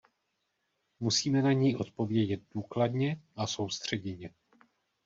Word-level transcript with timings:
Musíme 0.99 1.41
na 1.41 1.53
něj 1.53 1.75
odpovědět 1.77 2.41
důkladně 2.55 3.21
a 3.35 3.47
soustředěně. 3.47 4.29